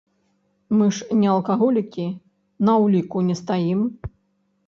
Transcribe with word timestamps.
Мы 0.77 0.85
ж 0.99 1.17
не 1.23 1.27
алкаголікі, 1.33 2.05
на 2.69 2.73
ўліку 2.85 3.17
не 3.27 3.35
стаім. 3.43 3.79